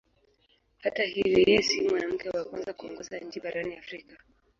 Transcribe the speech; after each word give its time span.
Hata 0.83 1.03
hivyo 1.03 1.31
yeye 1.47 1.61
sio 1.61 1.83
mwanamke 1.89 2.29
wa 2.29 2.45
kwanza 2.45 2.73
kuongoza 2.73 3.17
nchi 3.19 3.39
barani 3.39 3.77
Afrika. 3.77 4.15